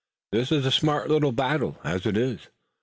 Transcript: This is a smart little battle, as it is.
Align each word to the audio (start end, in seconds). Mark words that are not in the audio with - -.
This 0.31 0.51
is 0.51 0.65
a 0.65 0.71
smart 0.71 1.09
little 1.11 1.31
battle, 1.31 1.77
as 1.83 2.07
it 2.07 2.17
is. 2.17 2.47